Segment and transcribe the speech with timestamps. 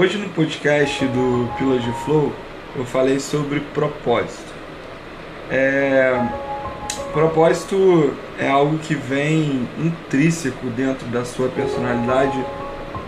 [0.00, 2.32] Hoje no podcast do Pílulas de Flow
[2.74, 4.50] eu falei sobre propósito.
[5.50, 6.18] É...
[7.12, 12.42] Propósito é algo que vem intrínseco dentro da sua personalidade,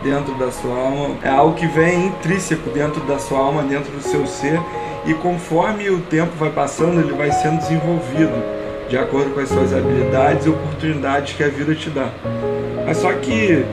[0.02, 4.02] dentro da sua alma, é algo que vem intrínseco dentro da sua alma, dentro do
[4.02, 4.60] seu ser,
[5.06, 8.34] e conforme o tempo vai passando, ele vai sendo desenvolvido
[8.90, 12.10] de acordo com as suas habilidades e oportunidades que a vida te dá.
[12.84, 13.64] Mas só que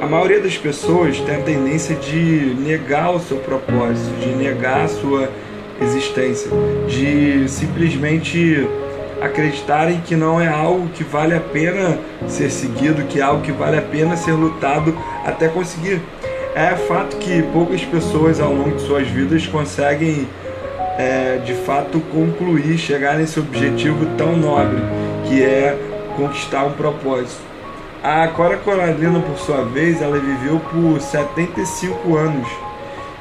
[0.00, 4.88] a maioria das pessoas tem a tendência de negar o seu propósito, de negar a
[4.88, 5.30] sua
[5.80, 6.50] existência,
[6.86, 8.66] de simplesmente
[9.20, 13.52] acreditarem que não é algo que vale a pena ser seguido, que é algo que
[13.52, 16.00] vale a pena ser lutado até conseguir.
[16.54, 20.28] É fato que poucas pessoas ao longo de suas vidas conseguem
[20.98, 24.80] é, de fato concluir, chegar nesse objetivo tão nobre
[25.26, 25.76] que é
[26.16, 27.55] conquistar um propósito.
[28.08, 32.46] A Cora Coralina, por sua vez, ela viveu por 75 anos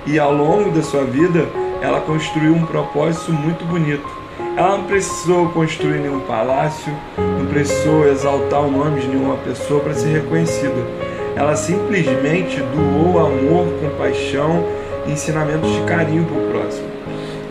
[0.05, 1.47] e ao longo da sua vida
[1.81, 4.07] ela construiu um propósito muito bonito.
[4.55, 9.95] Ela não precisou construir nenhum palácio, não precisou exaltar o nome de nenhuma pessoa para
[9.95, 10.85] ser reconhecida.
[11.35, 14.67] Ela simplesmente doou amor, compaixão
[15.07, 16.87] e ensinamentos de carinho para o próximo.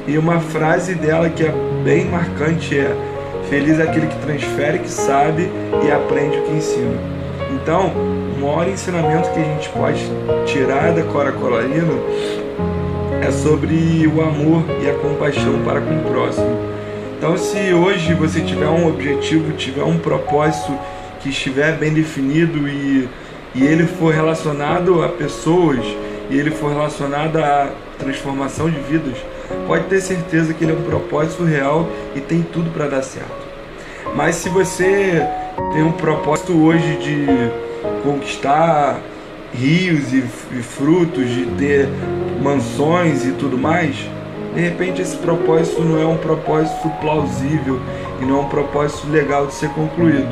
[0.07, 2.97] E uma frase dela que é bem marcante é:
[3.51, 5.51] Feliz é aquele que transfere, que sabe
[5.85, 7.14] e aprende o que ensina.
[7.55, 7.93] Então,
[8.37, 10.01] o maior ensinamento que a gente pode
[10.45, 11.95] tirar da Cora Coralina
[13.23, 16.59] é sobre o amor e a compaixão para com o próximo.
[17.17, 20.77] Então, se hoje você tiver um objetivo, tiver um propósito
[21.21, 23.09] que estiver bem definido e,
[23.55, 25.81] e ele for relacionado a pessoas
[26.29, 29.17] e ele for relacionado à transformação de vidas,
[29.67, 33.45] pode ter certeza que ele é um propósito real e tem tudo para dar certo.
[34.15, 35.27] Mas se você
[35.73, 37.27] tem um propósito hoje de
[38.03, 39.01] conquistar
[39.53, 41.89] rios e, e frutos, de ter
[42.43, 43.97] mansões e tudo mais,
[44.55, 47.81] de repente esse propósito não é um propósito plausível
[48.21, 50.29] e não é um propósito legal de ser concluído.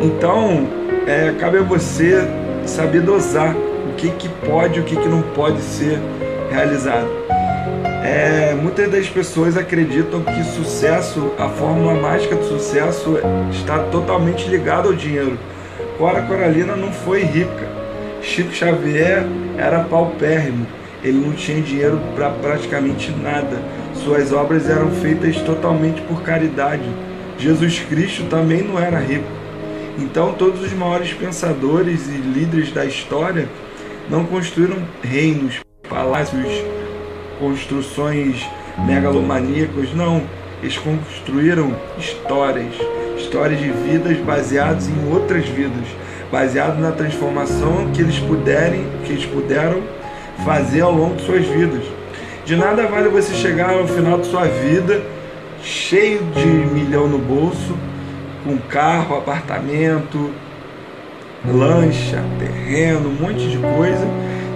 [0.00, 0.68] Então,
[1.06, 2.28] é, cabe a você
[2.66, 5.98] saber dosar o que, que pode e o que, que não pode ser
[6.50, 7.21] realizado.
[8.02, 13.16] É, muitas das pessoas acreditam que sucesso, a fórmula mágica do sucesso
[13.52, 15.38] está totalmente ligada ao dinheiro.
[15.96, 17.68] Cora Coralina não foi rica.
[18.20, 19.24] Chico Xavier
[19.56, 20.66] era paupérrimo.
[21.04, 23.62] Ele não tinha dinheiro para praticamente nada.
[23.94, 26.88] Suas obras eram feitas totalmente por caridade.
[27.38, 29.30] Jesus Cristo também não era rico.
[29.96, 33.48] Então, todos os maiores pensadores e líderes da história
[34.10, 36.64] não construíram reinos, palácios,
[37.42, 38.48] construções
[38.86, 40.22] megalomaníacas, não.
[40.62, 42.72] Eles construíram histórias,
[43.18, 45.88] histórias de vidas baseadas em outras vidas,
[46.30, 49.82] baseado na transformação que eles puderem, que eles puderam
[50.44, 51.82] fazer ao longo de suas vidas.
[52.44, 55.02] De nada vale você chegar ao final de sua vida
[55.64, 57.76] cheio de milhão no bolso,
[58.44, 60.30] com carro, apartamento,
[61.44, 64.06] lancha, terreno, um monte de coisa,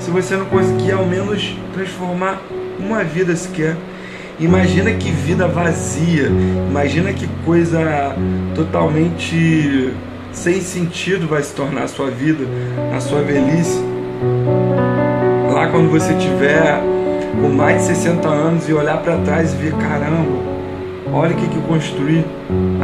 [0.01, 2.41] se você não conseguir ao menos transformar
[2.78, 3.76] uma vida sequer.
[4.38, 6.31] Imagina que vida vazia,
[6.69, 8.14] imagina que coisa
[8.54, 9.94] totalmente
[10.31, 12.44] sem sentido vai se tornar a sua vida,
[12.94, 13.82] a sua velhice.
[15.50, 16.82] Lá quando você tiver
[17.41, 20.38] com mais de 60 anos e olhar para trás e ver, caramba,
[21.12, 22.25] olha o que, que eu construí,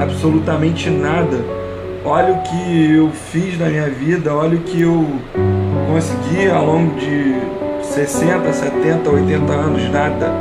[0.00, 1.38] absolutamente nada.
[2.04, 5.06] Olha o que eu fiz na minha vida, olha o que eu
[5.86, 7.36] consegui ao longo de
[7.92, 10.32] 60, 70, 80 anos, nada.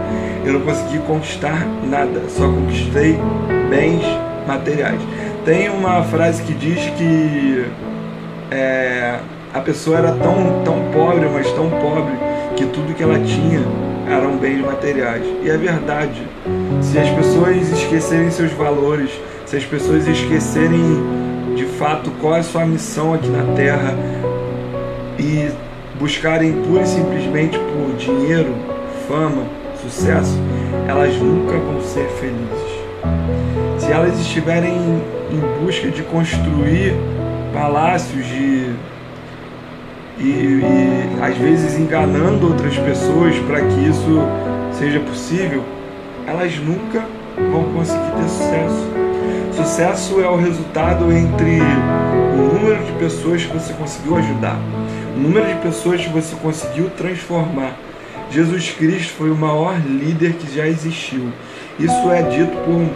[0.45, 3.19] Eu não consegui conquistar nada, só conquistei
[3.69, 4.03] bens
[4.47, 4.99] materiais.
[5.45, 7.65] Tem uma frase que diz que
[8.49, 9.19] é,
[9.53, 12.13] a pessoa era tão, tão pobre, mas tão pobre,
[12.55, 13.61] que tudo que ela tinha
[14.09, 15.23] eram bens materiais.
[15.43, 16.27] E é verdade.
[16.81, 19.11] Se as pessoas esquecerem seus valores,
[19.45, 21.03] se as pessoas esquecerem
[21.55, 23.93] de fato qual é a sua missão aqui na Terra
[25.19, 25.49] e
[26.01, 28.55] buscarem pura e simplesmente por dinheiro,
[29.07, 29.43] fama,
[29.83, 30.35] sucesso,
[30.87, 32.81] elas nunca vão ser felizes.
[33.77, 34.73] Se elas estiverem
[35.29, 36.95] em busca de construir
[37.53, 38.73] palácios de
[40.17, 44.27] e, e às vezes enganando outras pessoas para que isso
[44.71, 45.63] seja possível,
[46.27, 47.05] elas nunca
[47.51, 48.91] vão conseguir ter sucesso.
[49.53, 54.57] Sucesso é o resultado entre o número de pessoas que você conseguiu ajudar
[55.15, 57.75] o número de pessoas que você conseguiu transformar.
[58.29, 61.31] Jesus Cristo foi o maior líder que já existiu.
[61.77, 62.89] Isso é dito por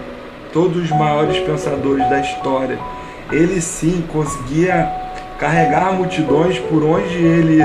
[0.53, 2.79] todos os maiores pensadores da história.
[3.31, 4.89] Ele sim conseguia
[5.39, 7.61] carregar multidões por onde ele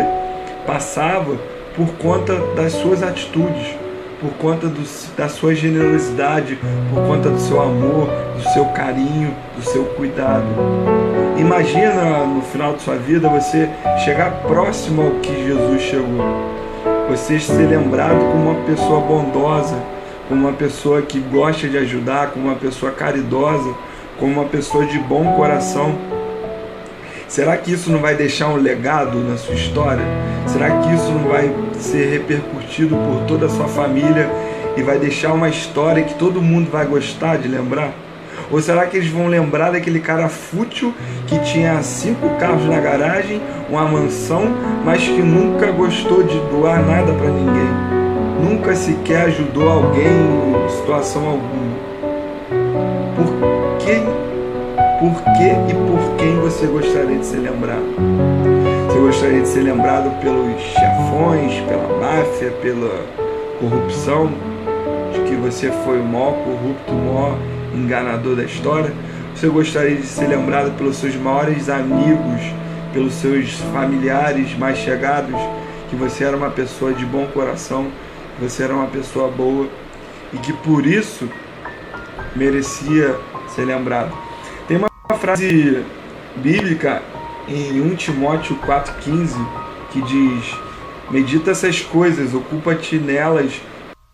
[0.66, 1.36] passava
[1.76, 3.74] por conta das suas atitudes,
[4.20, 4.82] por conta do,
[5.16, 6.58] da sua generosidade,
[6.92, 10.44] por conta do seu amor, do seu carinho, do seu cuidado.
[11.38, 13.68] Imagina no final de sua vida você
[14.04, 16.50] chegar próximo ao que Jesus chegou.
[17.08, 19.76] Você ser lembrado como uma pessoa bondosa,
[20.28, 23.74] como uma pessoa que gosta de ajudar, como uma pessoa caridosa,
[24.18, 25.94] como uma pessoa de bom coração.
[27.30, 30.02] Será que isso não vai deixar um legado na sua história?
[30.48, 34.28] Será que isso não vai ser repercutido por toda a sua família
[34.76, 37.92] e vai deixar uma história que todo mundo vai gostar de lembrar?
[38.50, 40.92] Ou será que eles vão lembrar daquele cara fútil
[41.28, 44.52] que tinha cinco carros na garagem, uma mansão,
[44.84, 47.70] mas que nunca gostou de doar nada para ninguém?
[48.42, 51.78] Nunca sequer ajudou alguém em situação alguma?
[53.14, 53.59] Por
[55.00, 57.86] por que e por quem você gostaria de ser lembrado?
[58.86, 63.06] Você gostaria de ser lembrado pelos chefões, pela máfia, pela
[63.58, 64.30] corrupção?
[65.14, 67.38] De que você foi o maior corrupto, o maior
[67.74, 68.92] enganador da história?
[69.34, 72.42] Você gostaria de ser lembrado pelos seus maiores amigos,
[72.92, 75.40] pelos seus familiares mais chegados?
[75.88, 77.86] Que você era uma pessoa de bom coração,
[78.36, 79.66] que você era uma pessoa boa
[80.30, 81.26] e que por isso
[82.36, 83.16] merecia
[83.48, 84.29] ser lembrado.
[85.10, 85.84] Uma frase
[86.36, 87.02] bíblica
[87.48, 89.44] em 1 Timóteo 4,15
[89.90, 90.56] que diz:
[91.10, 93.60] Medita essas coisas, ocupa-te nelas,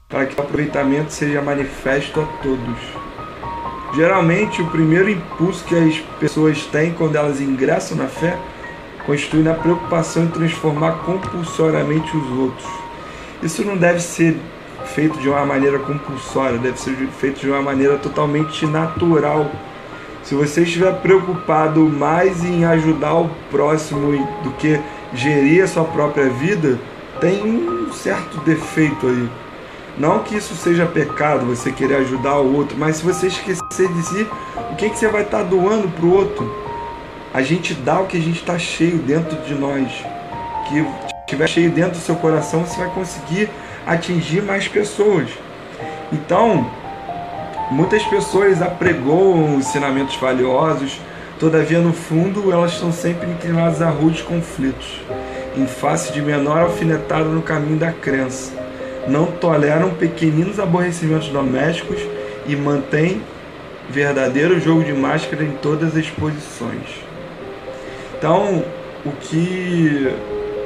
[0.09, 2.79] para que o aproveitamento seja manifesto a todos.
[3.95, 8.39] Geralmente, o primeiro impulso que as pessoas têm quando elas ingressam na fé
[9.05, 12.71] constitui na preocupação em transformar compulsoriamente os outros.
[13.43, 14.35] Isso não deve ser
[14.95, 19.53] feito de uma maneira compulsória, deve ser feito de uma maneira totalmente natural.
[20.27, 24.11] Se você estiver preocupado mais em ajudar o próximo
[24.43, 24.81] do que
[25.15, 26.81] gerir a sua própria vida,
[27.21, 29.31] tem um certo defeito aí.
[29.97, 34.03] Não que isso seja pecado, você querer ajudar o outro, mas se você esquecer de
[34.03, 34.27] si,
[34.73, 36.53] o que, que você vai estar doando para o outro?
[37.33, 39.93] A gente dá o que a gente está cheio dentro de nós.
[40.69, 40.85] Que
[41.21, 43.49] estiver cheio dentro do seu coração, você vai conseguir
[43.87, 45.31] atingir mais pessoas.
[46.13, 46.69] Então,
[47.71, 51.01] muitas pessoas apregoam ensinamentos valiosos,
[51.39, 55.01] todavia, no fundo, elas estão sempre inclinadas a rudes conflitos,
[55.57, 58.67] em face de menor alfinetada no caminho da crença
[59.07, 62.01] não toleram pequeninos aborrecimentos domésticos
[62.47, 63.23] e mantêm
[63.89, 67.05] verdadeiro jogo de máscara em todas as posições.
[68.19, 68.65] Então,
[69.05, 70.13] o que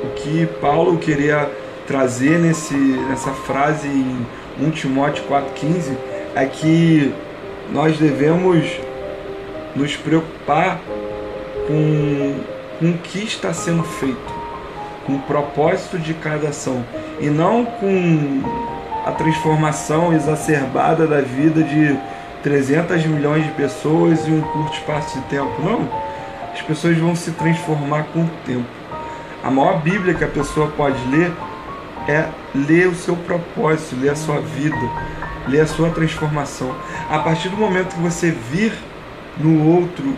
[0.03, 1.51] o que Paulo queria
[1.87, 4.27] trazer nesse, nessa frase em
[4.59, 5.95] 1 Timóteo 4,15
[6.35, 7.13] é que
[7.73, 8.67] nós devemos
[9.75, 10.81] nos preocupar
[11.67, 12.35] com,
[12.79, 14.41] com o que está sendo feito
[15.07, 16.85] com o propósito de cada ação
[17.19, 18.43] e não com
[19.05, 21.99] a transformação exacerbada da vida de
[22.43, 25.51] 300 milhões de pessoas em um curto espaço de tempo.
[25.63, 25.89] Não.
[26.53, 28.67] As pessoas vão se transformar com o tempo.
[29.43, 31.33] A maior Bíblia que a pessoa pode ler
[32.09, 34.77] é ler o seu propósito, ler a sua vida,
[35.51, 36.75] ler a sua transformação.
[37.11, 38.73] A partir do momento que você vir
[39.37, 40.17] no outro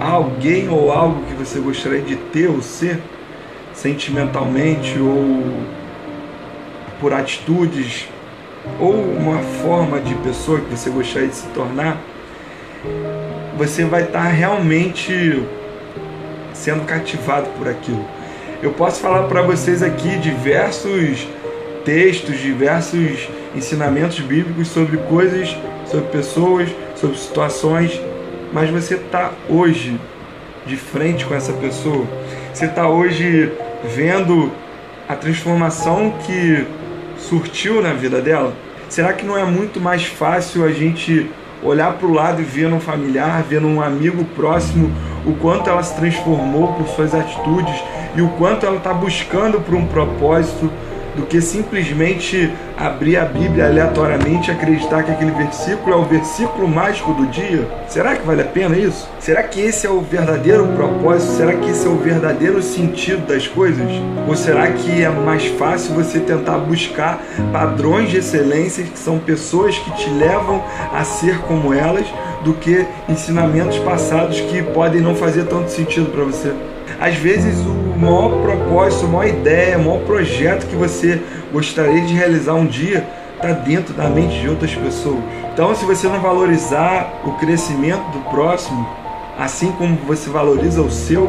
[0.00, 3.00] alguém ou algo que você gostaria de ter ou ser,
[3.72, 5.62] sentimentalmente ou
[7.00, 8.08] por atitudes
[8.78, 11.98] ou uma forma de pessoa que você gostaria de se tornar,
[13.56, 15.42] você vai estar realmente
[16.52, 18.04] sendo cativado por aquilo.
[18.62, 21.26] Eu posso falar para vocês aqui diversos
[21.84, 28.00] textos, diversos ensinamentos bíblicos sobre coisas, sobre pessoas, sobre situações,
[28.52, 29.98] mas você está hoje
[30.66, 32.06] de frente com essa pessoa
[32.52, 33.50] você está hoje
[33.82, 34.52] vendo
[35.08, 36.66] a transformação que
[37.16, 38.52] surtiu na vida dela?
[38.90, 41.30] Será que não é muito mais fácil a gente
[41.62, 44.92] olhar para o lado e ver num familiar, ver num amigo próximo
[45.24, 47.82] o quanto ela se transformou por suas atitudes
[48.14, 50.70] e o quanto ela está buscando por um propósito
[51.16, 56.68] do que simplesmente abrir a Bíblia aleatoriamente e acreditar que aquele versículo é o versículo
[56.68, 57.68] mágico do dia?
[57.88, 59.08] Será que vale a pena isso?
[59.20, 61.32] Será que esse é o verdadeiro propósito?
[61.32, 63.90] Será que esse é o verdadeiro sentido das coisas?
[64.26, 69.76] Ou será que é mais fácil você tentar buscar padrões de excelência que são pessoas
[69.78, 72.06] que te levam a ser como elas
[72.42, 76.52] do que ensinamentos passados que podem não fazer tanto sentido para você?
[77.02, 81.20] Às vezes o maior propósito, a maior ideia, o maior projeto que você
[81.52, 83.04] gostaria de realizar um dia
[83.34, 85.18] está dentro da mente de outras pessoas.
[85.52, 88.88] Então, se você não valorizar o crescimento do próximo,
[89.36, 91.28] assim como você valoriza o seu,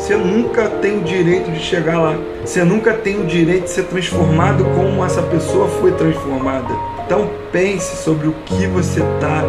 [0.00, 2.16] Você nunca tem o direito de chegar lá.
[2.42, 6.74] Você nunca tem o direito de ser transformado como essa pessoa foi transformada.
[7.04, 9.44] Então pense sobre o que você está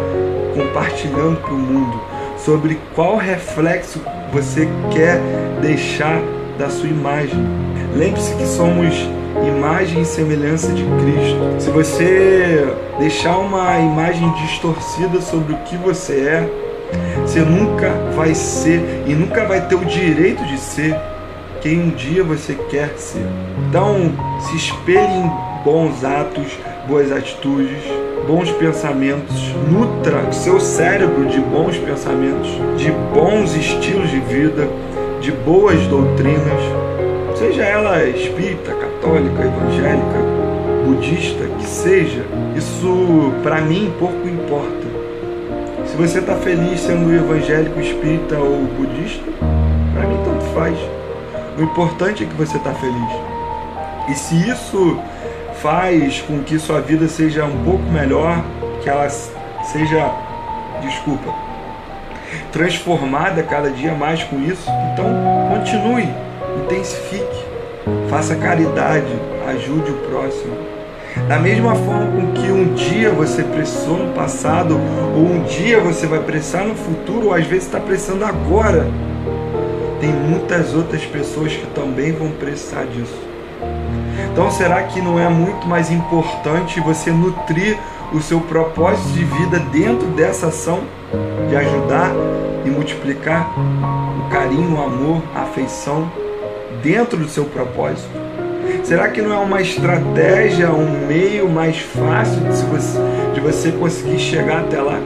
[0.54, 1.98] compartilhando para o mundo,
[2.44, 4.00] sobre qual reflexo
[4.32, 5.20] você quer
[5.60, 6.20] deixar
[6.58, 7.38] da sua imagem.
[7.94, 8.94] Lembre-se que somos
[9.46, 11.60] imagem e semelhança de Cristo.
[11.60, 12.66] Se você
[12.98, 16.50] deixar uma imagem distorcida sobre o que você é,
[17.20, 20.96] você nunca vai ser e nunca vai ter o direito de ser
[21.60, 23.24] quem um dia você quer ser.
[23.68, 25.30] Então, se espelhe em
[25.64, 26.58] bons atos,
[26.88, 27.82] boas atitudes,
[28.26, 34.68] bons pensamentos, nutra o seu cérebro de bons pensamentos, de bons estilos de vida,
[35.20, 36.60] de boas doutrinas,
[37.36, 40.18] seja ela espírita, católica, evangélica,
[40.86, 42.24] budista, que seja,
[42.56, 44.82] isso para mim pouco importa.
[45.86, 49.24] Se você está feliz sendo evangélico, espírita ou budista,
[49.92, 50.78] para mim tanto faz.
[51.58, 53.10] O importante é que você está feliz.
[54.08, 54.98] E se isso
[55.62, 58.42] faz com que sua vida seja um pouco melhor,
[58.82, 60.12] que ela seja,
[60.82, 61.32] desculpa,
[62.50, 65.06] transformada cada dia mais com isso, então
[65.50, 66.08] continue,
[66.64, 67.44] intensifique,
[68.10, 69.06] faça caridade,
[69.50, 70.56] ajude o próximo.
[71.28, 74.80] Da mesma forma com que um dia você precisou no passado,
[75.14, 78.88] ou um dia você vai precisar no futuro, ou às vezes está precisando agora,
[80.00, 83.31] tem muitas outras pessoas que também vão precisar disso.
[84.32, 87.78] Então, será que não é muito mais importante você nutrir
[88.14, 90.80] o seu propósito de vida dentro dessa ação
[91.50, 92.10] de ajudar
[92.64, 93.52] e multiplicar
[94.18, 96.10] o carinho, o amor, a afeição
[96.82, 98.08] dentro do seu propósito?
[98.82, 102.98] Será que não é uma estratégia, um meio mais fácil de você,
[103.34, 104.98] de você conseguir chegar até lá?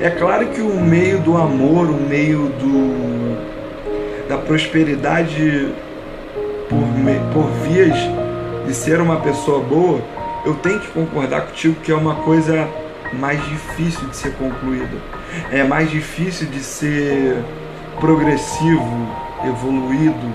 [0.00, 5.72] É claro que o meio do amor, o meio do, da prosperidade
[6.68, 6.78] por,
[7.32, 7.98] por vias
[8.70, 10.00] de ser uma pessoa boa,
[10.46, 12.68] eu tenho que concordar contigo que é uma coisa
[13.12, 14.96] mais difícil de ser concluída.
[15.50, 17.36] É mais difícil de ser
[17.98, 19.08] progressivo,
[19.44, 20.32] evoluído,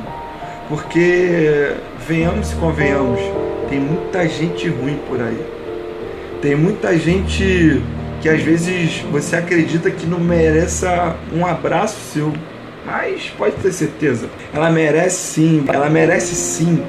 [0.68, 1.72] porque
[2.06, 3.22] venhamos e convenhamos,
[3.70, 5.46] tem muita gente ruim por aí.
[6.42, 7.82] Tem muita gente
[8.22, 12.34] que às vezes você acredita que não mereça um abraço seu,
[12.86, 16.84] mas pode ter certeza, ela merece sim, ela merece sim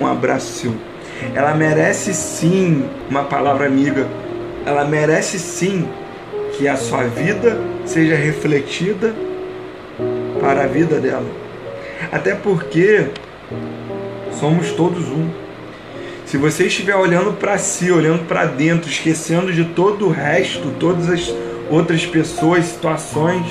[0.00, 0.91] um abraço seu.
[1.34, 4.06] Ela merece sim uma palavra amiga.
[4.64, 5.88] Ela merece sim
[6.56, 9.14] que a sua vida seja refletida
[10.40, 11.26] para a vida dela.
[12.10, 13.06] Até porque
[14.38, 15.28] somos todos um.
[16.26, 21.08] Se você estiver olhando para si, olhando para dentro, esquecendo de todo o resto, todas
[21.08, 21.34] as
[21.70, 23.46] outras pessoas, situações,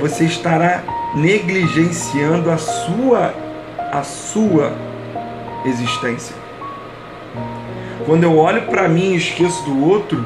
[0.00, 0.82] você estará
[1.14, 3.34] negligenciando a sua
[3.92, 4.72] a sua
[5.64, 6.43] existência.
[8.06, 10.22] Quando eu olho para mim e esqueço do outro,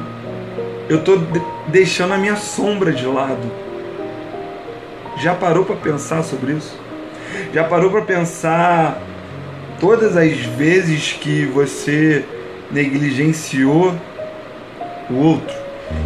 [0.89, 1.17] eu estou
[1.67, 3.49] deixando a minha sombra de lado.
[5.17, 6.77] Já parou para pensar sobre isso?
[7.53, 9.01] Já parou para pensar
[9.79, 12.25] todas as vezes que você
[12.69, 13.95] negligenciou
[15.09, 15.55] o outro?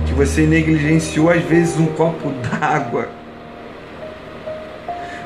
[0.05, 3.09] Que você negligenciou às vezes um copo d'água?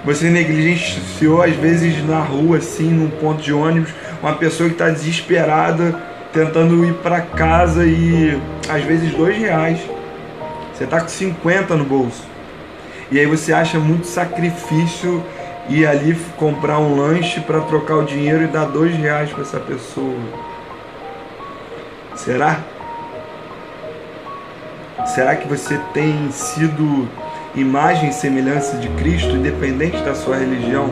[0.06, 4.90] Você negligenciou às vezes na rua, assim, num ponto de ônibus, uma pessoa que está
[4.90, 9.80] desesperada tentando ir para casa e às vezes dois reais.
[10.74, 12.24] Você tá com 50 no bolso.
[13.10, 15.24] E aí você acha muito sacrifício
[15.70, 19.60] ir ali comprar um lanche para trocar o dinheiro e dar dois reais para essa
[19.60, 20.18] pessoa.
[22.16, 22.60] Será?
[25.06, 27.08] Será que você tem sido
[27.56, 30.92] imagem e semelhança de Cristo, independente da sua religião?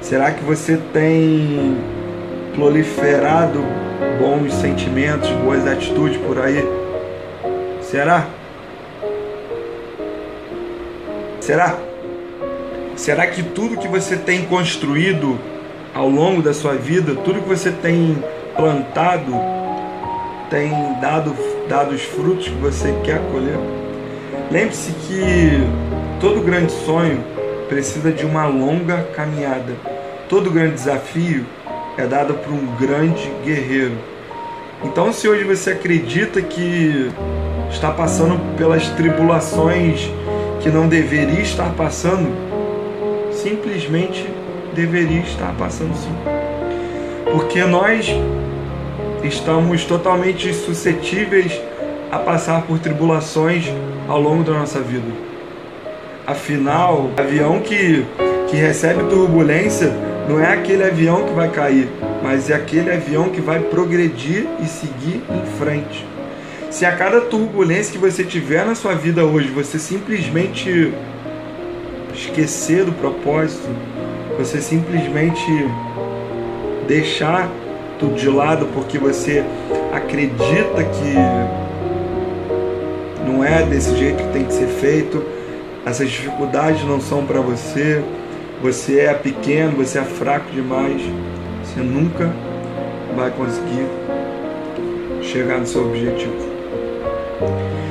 [0.00, 1.76] Será que você tem
[2.54, 3.64] proliferado
[4.18, 6.64] bons sentimentos, boas atitudes por aí?
[7.82, 8.26] Será?
[11.40, 11.76] Será?
[12.96, 15.38] Será que tudo que você tem construído
[15.92, 18.22] ao longo da sua vida, tudo que você tem
[18.56, 19.32] plantado,
[20.48, 20.70] tem
[21.00, 21.34] dado,
[21.68, 23.58] dado os frutos que você quer colher?
[24.50, 25.60] Lembre-se que
[26.20, 27.22] todo grande sonho
[27.68, 29.74] precisa de uma longa caminhada.
[30.28, 31.44] Todo grande desafio
[31.96, 33.96] é dada por um grande guerreiro.
[34.82, 37.10] Então, se hoje você acredita que
[37.70, 40.10] está passando pelas tribulações
[40.60, 42.28] que não deveria estar passando,
[43.32, 44.28] simplesmente
[44.74, 46.14] deveria estar passando sim.
[47.32, 48.08] Porque nós
[49.22, 51.60] estamos totalmente suscetíveis
[52.10, 53.66] a passar por tribulações
[54.08, 55.10] ao longo da nossa vida.
[56.26, 58.04] Afinal, avião que,
[58.48, 59.92] que recebe turbulência
[60.28, 61.88] não é aquele avião que vai cair,
[62.22, 66.06] mas é aquele avião que vai progredir e seguir em frente.
[66.70, 70.92] Se a cada turbulência que você tiver na sua vida hoje, você simplesmente
[72.14, 73.68] esquecer do propósito,
[74.38, 75.46] você simplesmente
[76.88, 77.48] deixar
[77.98, 79.44] tudo de lado porque você
[79.92, 81.14] acredita que
[83.24, 85.22] não é desse jeito que tem que ser feito,
[85.86, 88.02] essas dificuldades não são para você,
[88.62, 91.00] você é pequeno, você é fraco demais,
[91.62, 92.32] você nunca
[93.16, 93.86] vai conseguir
[95.22, 96.54] chegar no seu objetivo.